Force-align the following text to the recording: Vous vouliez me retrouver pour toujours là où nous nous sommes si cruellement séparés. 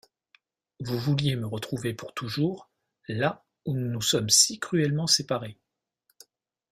Vous 0.79 0.97
vouliez 0.97 1.35
me 1.35 1.45
retrouver 1.45 1.93
pour 1.93 2.15
toujours 2.15 2.71
là 3.07 3.45
où 3.65 3.75
nous 3.75 3.85
nous 3.87 4.01
sommes 4.01 4.31
si 4.31 4.57
cruellement 4.57 5.05
séparés. 5.05 5.59